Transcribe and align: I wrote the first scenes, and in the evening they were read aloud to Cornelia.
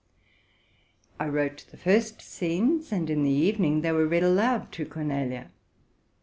I 1.19 1.27
wrote 1.27 1.67
the 1.69 1.77
first 1.77 2.23
scenes, 2.23 2.91
and 2.91 3.07
in 3.07 3.21
the 3.21 3.29
evening 3.29 3.81
they 3.81 3.91
were 3.91 4.07
read 4.07 4.23
aloud 4.23 4.71
to 4.71 4.85
Cornelia. 4.87 5.51